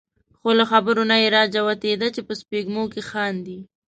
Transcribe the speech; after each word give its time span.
خو 0.39 0.49
له 0.59 0.65
خبرو 0.71 1.03
نه 1.11 1.15
یې 1.21 1.27
را 1.35 1.43
جوتېده 1.53 2.07
چې 2.15 2.21
په 2.27 2.33
سپېږمو 2.41 2.83
کې 2.93 3.01
خاندي. 3.09 3.59